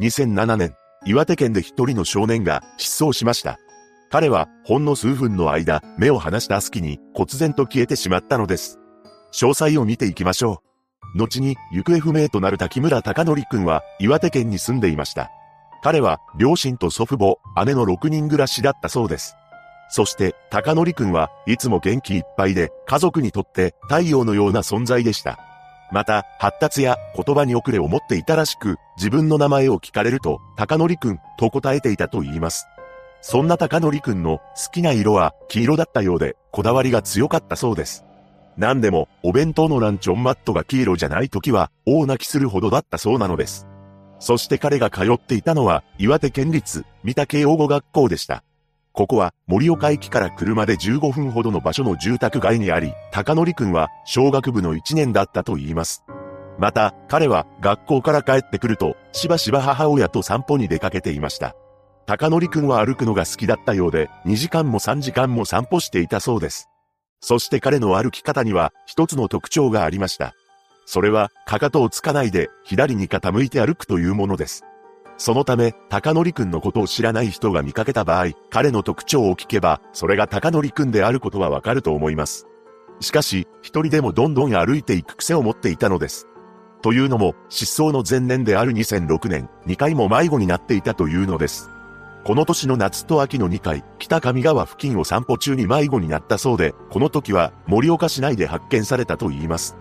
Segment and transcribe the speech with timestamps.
[0.00, 0.74] 2007年、
[1.04, 3.58] 岩手県で一人の少年が失踪しました。
[4.10, 8.78] 彼はほんの数分の間、目を離した隙に忽然と消えてしまったのです。
[9.32, 10.62] 詳細を見ていきましょ
[11.14, 11.18] う。
[11.18, 15.30] 後に行方不明となる滝村隆則くんは岩手県に住んでいました。
[15.82, 19.36] 彼は両親と祖父母、姉の6人暮らしだったそうです。
[19.90, 25.51] そして、高則くんはいつも元気いっぱいで、家族にとって太陽のような存在でした。
[25.92, 32.66] また、発達や言葉に遅れを持っていたらしく、自分の名前を聞かれると、高則くんと答えていたと言います。
[33.20, 38.04] そんな高則くんの好きな色は黄色だったようで、こだわりが強かったそうです。
[38.56, 43.66] 何でも、お弁当のランチョンマットが黄色じゃない時は、大泣きするほどだったそうなのです。
[44.18, 48.44] そして彼が通っていたのは、岩手県立三田慶応語学校でした。
[48.92, 56.04] ここは森岡駅から車で15分ほどの場所の住宅街にあり、高則くんは小学部の1年だったと言います。
[56.58, 61.56] また、彼は学校から帰ってくると、しばしば母親と散歩に出かけていました。
[62.04, 66.68] 高則くんは歩くのが好きだったようで、2時間も3時間も散歩していたそうです。
[67.20, 70.34] そして彼の歩き方には一つの特徴がありました。
[70.84, 74.64] それは、かかとをつかないで、左に傾いて歩くというものです。
[75.22, 82.48] そのため、高則くんのことを知らない人が見かけた場合、彼の特徴を聞けば、それが高則くんであることはわかると思います。
[82.98, 86.26] しかし、一人でもどんどん歩いていく癖を持っていたのです。
[86.82, 91.70] というのも、失踪の前年である2006年、2回も迷子になっていたというのです。
[92.24, 99.76] この年の夏と秋の2回、北上川付近を散歩中に迷子になったそうで、この時は盛岡市内で発見されたと言います。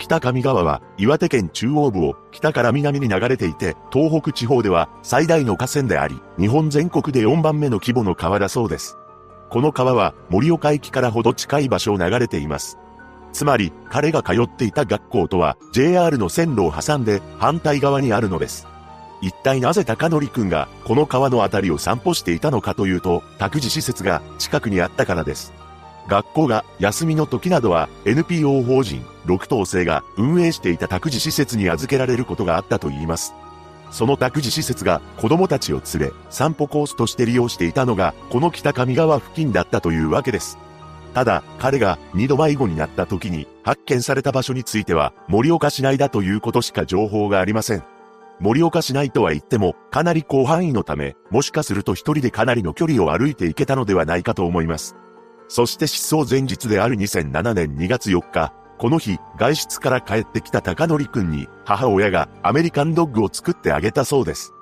[0.00, 8.96] 北上川は岩手県中央部を北から南に流れていて、東北地方では最大の河川であり、日本全国で4番目の規模の川だそうです。
[9.50, 12.78] この川は盛岡駅からほど近い場所を流れています。
[13.32, 18.66] つまり、彼が通っていた学校とは JR の線路を挟んで反対側にあるのです。
[19.20, 25.52] 一体なぜ高則くんがこの川のあたりを散歩していたのかというと、託児施設が近くにあったからです。
[26.08, 33.34] 学校が休みの時などは NPO 法人6等生が運営していた託児施設に預けられることがあったといいます。
[33.90, 40.58] その託児施設が子供たちを連れ散歩コースとして利用していたのがこの北上川付近だったというわけです。
[41.12, 47.82] ただ、彼が二度迷子になった時に発見された場所については盛岡市内だということしか情報がありません。
[48.40, 54.96] 盛岡市内とは言ってもかなり広範囲のため、もしかすると一人でかなりの距離を歩いていけたのではないかと思います。
[55.50, 64.52] そして失踪前日である2007年2月4日、この日、外出から帰ってきた高則くんに、母親がアメリカンドッグを作ってあげたそうです。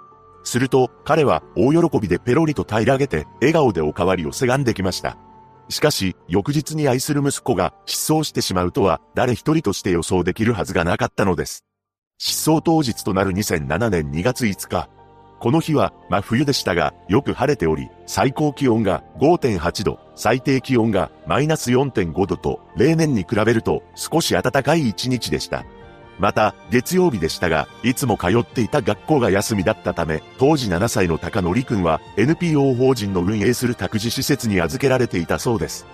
[0.45, 5.19] すると、彼は大喜びでペロリと平らげて、笑顔でおかわりをせがんできました。
[5.69, 11.67] しかし、翌日に愛する息子が失踪してしまうとは、誰一人として予想できるはずがなかったのです。
[12.17, 14.89] 失踪当日となる2007年2月5日、
[15.41, 25.65] この日は真冬でしたが、よく晴れており、最高気温が5.8度、最低気温がマイナス4.5度と、例年に比べると少し暖かい一日でした。
[26.19, 35.87] また、月曜日でしたが、いつも通っていた学校が休みだったため、当時7歳の高則くんは NPO 法人の運営する託児施設に預けられていたそうです。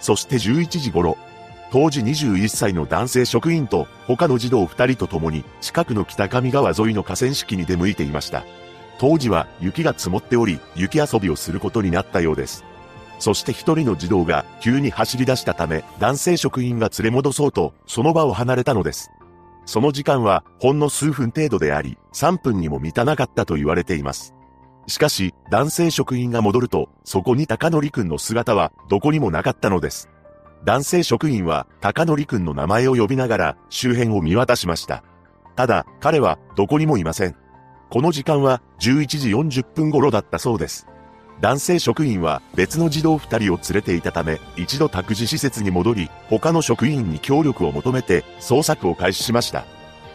[0.00, 1.16] そして11時頃、
[1.70, 8.42] 当時21歳の男性職員と他の児童2人と共に近くの北上川沿いの河川敷に出向いていました。
[8.98, 12.64] 当時は雪が積もっており、雪遊びをすることになったようです。
[13.18, 19.10] そして一人の児童が急に走り出したため、男性職員が連れ戻そうと、その場を離れたのです。
[19.66, 24.34] その時間はほんの数分程度であり、3分にも満たなかったと言われています。
[24.86, 30.08] しかし、男性職員が戻ると、そこに高則くんの姿はどこにもなかったのです。
[30.64, 35.04] 男性職員は高則くんの名前を呼びながら周辺を見渡しました。
[35.54, 37.36] ただ、彼はどこにもいません。
[37.90, 40.86] この時間は11時40分頃だったそうです。
[41.40, 49.64] 男性職員は別の児童2人を連れていたため、一度託児施設に戻り、他の職員に協力を求めて捜索を開始しました。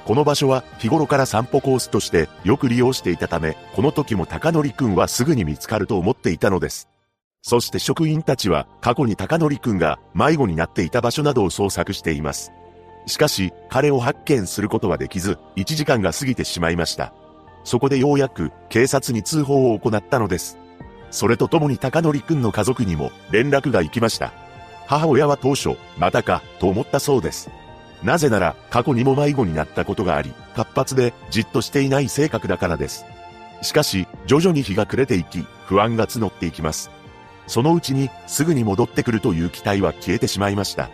[0.06, 6.89] この場所は日頃から散歩コースとしてよく利用していたため、この時も高則くんはすぐに見つかると思っていたのです。
[7.42, 12.51] そして職員たちは過去に高則くんが迷子になっていた場所などを捜索しています。
[13.06, 17.13] しかし、彼を発見することはできず、1時間が過ぎてしまいました。
[17.63, 20.57] そこでようやく警察に通報を行ったのです。
[21.12, 24.33] それとともに高則くんの家族にも連絡が行きました。
[24.88, 27.50] 母親は当初、またか、と思ったそうです。
[28.04, 33.06] なぜなら、過去にも迷子になったことがあり、活発で、じっとしていない性格だからです。
[33.62, 36.92] しかし、徐々に日が暮れていき、不安が募っていきます。
[37.48, 40.89] そのうちに、すぐに戻ってくるという期待は消えてしまいました。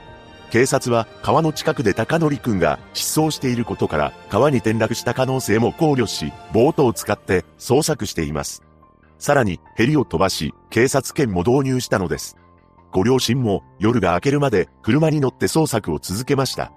[0.50, 8.64] 警察は川の近くで高則くんが失踪していることから川に転落した可能性も考慮し、ボートを使って捜索しています。
[9.20, 12.36] さらにヘリを飛ばし、警察犬も導入したのです。
[12.92, 16.72] ご両親も夜が明けるまで車に乗って捜索を続けました。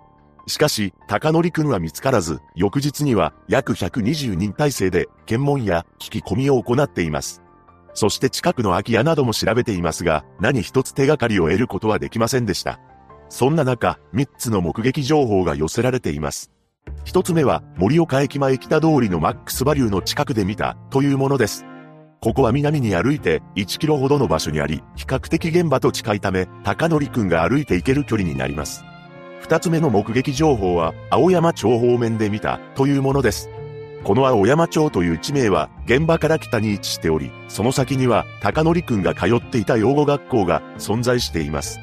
[0.47, 7.43] しかし、高則くんは見つからず、翌日には約120人体制で検問や聞き込みを行っています。
[7.95, 12.81] そして近くの空き家なども調べていますが、何一つ手がかりを得ることはできませんでした。
[13.33, 16.53] そんな中、3つの目撃情報が寄せられています。
[17.07, 21.65] 1つ目は、盛岡駅前北通りのマックスバリューの近くで見た、というものです。
[22.21, 28.85] ここは南に歩いて1キロほどの場所にあり、比較的現場と近いため、高則くんが歩いて行ける距離になります。
[29.45, 33.49] 2つ目の目撃情報は、青山町方面で見た、というものです。
[34.05, 41.81] この青山町という地名は、現場から北に位置しており、その先には、高則くんが通っていた養護学校が存在しています。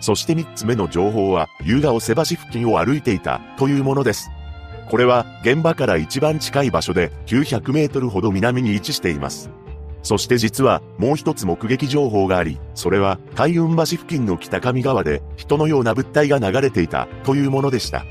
[0.00, 4.30] そして三つ目の情報は、夕顔瀬橋付近を歩いていたというものです。
[4.88, 9.50] これは現場から一番近い場所で900メートルほど南に位置しています。
[10.02, 18.04] そして実はもう一つ目撃情報があり、それは海運橋付近の北上側で人のような物体が流れていたというものでした。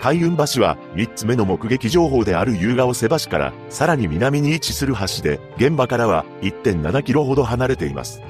[0.00, 8.22] 海運橋は三つ目の目撃情報である夕顔瀬橋からさらに南に位置する橋で現場からは1.7キロほど離れています。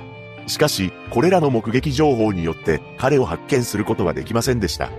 [0.47, 4.91] しかし、これらの目撃情報によって彼を発見することはできませんでした。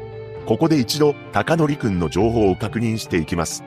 [0.45, 3.63] ここで一度、高則くんの情報を確認していきます。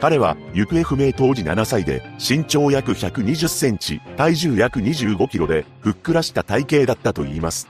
[0.00, 7.68] 彼は、行方不明当時7歳で、身長約120センチ、体重約25キロで、ふっくらした体型だったと言います。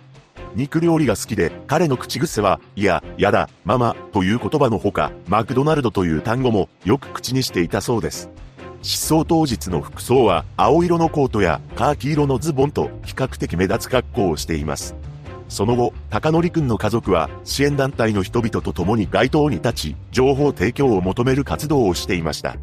[0.54, 8.30] 肉料理が好きで、彼の口癖は、いや、やだ、ママ、という言葉のほか、マクドナルドという単語もよく口にしていたそうです。
[8.84, 14.94] 失踪当日の服装は青色のコートやカーキ色のズボンと比較的目立つ格好をしています。
[15.48, 22.56] その後、高則くんの家族は支援団体の人々と共に街頭に立ち、情報提供を求める活動をしていました。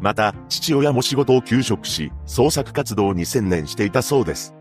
[0.00, 4.54] また、父親も仕事を休職し、創作活動に専念していたそうです。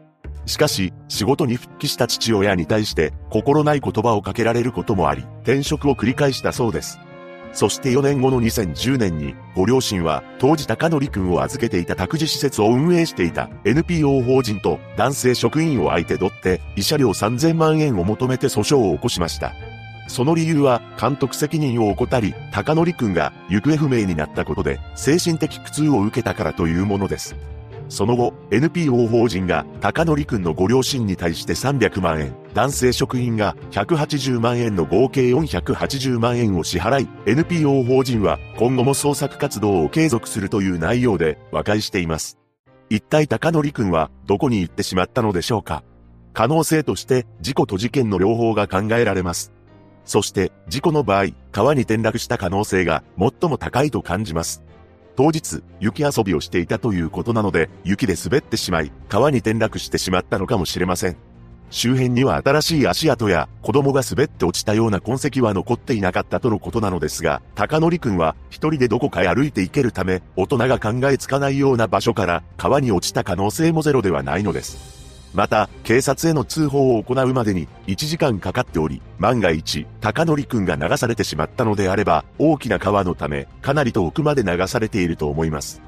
[0.48, 7.00] しかし、仕事に復帰した父親に対して、心ない言葉をかけられることもあり、転職を繰り返したそうです。
[7.54, 19.54] そして4年後の2010年に、ご両親は、当時高則くんを預けていた託児施設を運営していた NPO 法人と男性職員を相手取って、慰謝料3000万円を求めて訴訟を起こしました。
[20.08, 27.36] その理由は、監督責任を怠り、高則くんが行方不明になったことで、精神的苦痛を受けたからというものです。
[27.90, 42.38] その後、NPO 法人が高則くんのご両親に対して300万円、男性職員が180万円の合計480万円を支払い、NPO 法人は今後も捜索活動を継続するという内容で和解しています。
[42.90, 45.84] 一体高則くんはどこに行ってしまったのでしょうか
[46.34, 49.52] 可能性として事故と事件の両方が考えられます。
[50.06, 54.64] そして事故の場合、川に転落した可能性が最も高いと感じます。
[55.16, 61.18] 当日、雪遊びをしていたということなので、雪で滑ってしまい、川に転落してしまったのかもしれません。
[61.74, 75.03] 周辺には新しい足跡や子供が滑って落ちたような痕跡は残っていなかったとのことなのですが、高則くんは一人でどこかへ歩いて行けるため、大人が考えつかないような場所から川に落ちた可能性もゼロではないのです。
[75.34, 85.82] また、警察への通報を行うまでに1時間かかっており、万が一、高則くんが流されてしまったのであれば、大きな川のため、かなりと奥まで流されていると思います。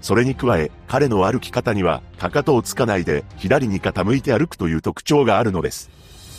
[0.00, 5.90] それに加え、彼の歩き方には、かかとをつかないで、左に傾いて歩くという特徴があるのです。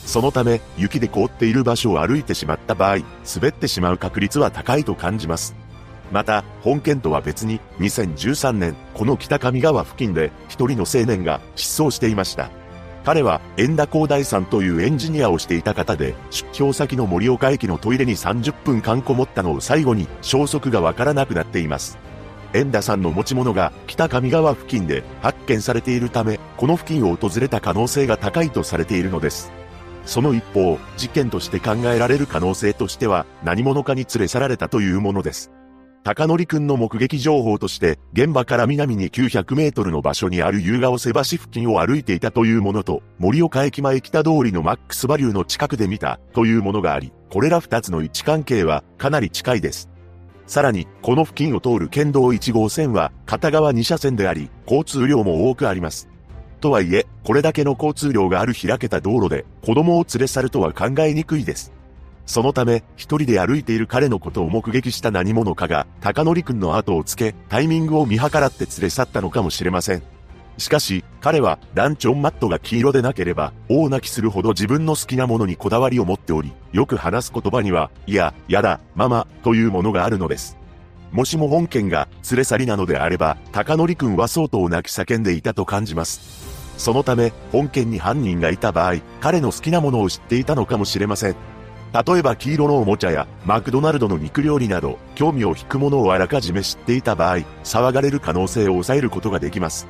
[0.08, 3.00] そのため、雪で凍っている場所を歩いてしまった場合、
[3.36, 5.54] 滑ってしまう確率は高いと感じます。
[6.12, 12.50] また、本件とは別に、2013年、この北上川付近で、一人の青年が失踪していました。
[13.04, 21.98] 彼は、円田光大さんというエンジニアをしていた方で、出張先の盛岡駅のトイレに30分間こもったのを最後に、消息がわからなくなっています。
[22.54, 29.52] 円田さんの持ち物が北上川付近で発見されているため、この付近を訪れた可能性が高いとされているのです。
[30.06, 35.52] その一方、事件として考えられる可能性としては、何者かに連れ去られたというものです。
[36.08, 49.90] 高則くんの目撃情報として、現場から南に900メートルの場所にある夕顔瀬橋付近を歩いていたというものと、盛岡駅前北通りのマックスバリューの近くで見たというものがあり、これら二つの位置関係はかなり近いです。
[50.46, 56.08] さらに、この付近を通る県道1号線は片側2車線であり、交通量も多くあります。
[56.62, 61.74] とはいえ、これだけの交通量がある開けた道路で子供を連れ去るとは考えにくいです。
[62.28, 70.04] そのため、一人で歩いている彼のことを目撃した何者かが、高則くんの後をつけ、タイミングを見計らって連れ去ったのかもしれません。
[70.58, 80.58] しかし、彼は、ランチョンマットが黄色でなければ、大泣きするほど自分の好きなものにこだわりを持っており、よく話す言葉には、いや、やだ、ママ、というものがあるのです。
[81.14, 86.20] もしも本件が連れ去りなのであれば、高則くんは相当泣き叫んでいたと感じます。
[86.78, 91.57] そのため、本件に犯人がいた場合、彼の好きなものを知っていたのかもしれません。
[91.94, 99.88] 例えば黄色のおもちゃや、マクドナルドの肉料理など、興味を引くものをあらかじめ知っていた場合、騒がれる可能性を抑えることができます。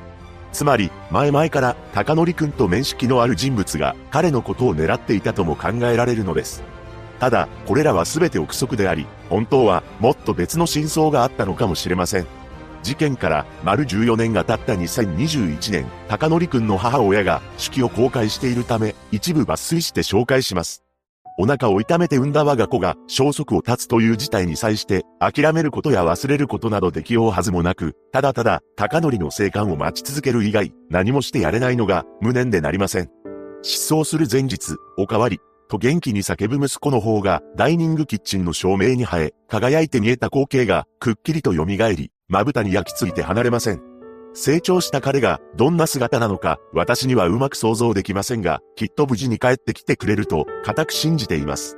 [0.52, 6.62] つまり、前々から、高則くんと面識のある人物が、彼のことを狙っていたとも考えられるのです。
[7.20, 12.26] ただ、これらは全て憶測であり、本当は、もっと別の真相があったのかもしれません。
[12.82, 20.87] 事件から丸14年が経った2021年、高則くんの母親が手記を公開しているため、一部抜粋して紹介します。
[21.40, 33.08] お腹を痛めて産んだ我が子が消息を絶つという事態に際して諦めることや忘れることなどできようはずもなく、ただただ高則の生還を待ち続ける以外何もしてやれないのが無念でなりません。
[33.62, 43.87] 失踪する前日、おかわり、と元気に叫ぶ息子の方がダイニングキッチンの照明に映え、輝いて見えた光景がくっきりと蘇り、まぶたに焼き付いて離れません。
[44.40, 51.76] 成長した彼がどんな姿なのか私にはうまく想像できませんが、きっと無事に帰ってきてくれると固く信じています。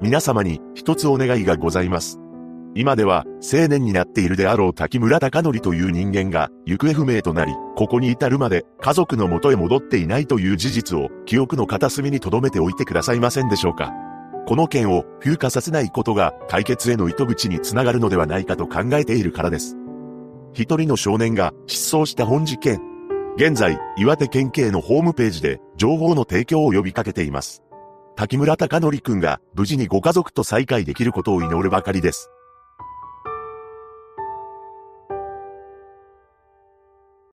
[0.00, 2.18] 皆様に一つお願いがございます。
[2.74, 13.92] 今では青年になっているであろう滝村隆則という人間が行方不明となり、ここに至るまで家族の元へ戻っていないという事実を記憶の片隅に留めておいてくださいませんでしょうか。
[14.46, 19.76] この件を風化させないことが解決への糸口につながるのではないかと考えているからです。
[20.52, 22.80] 一人の少年が失踪した本事件。
[23.36, 27.62] 現在、岩手県警のホームページで情報の提供を呼びかけています。
[28.16, 32.30] 滝村隆則くんが無事にご家族と再会できることを祈るばかりです。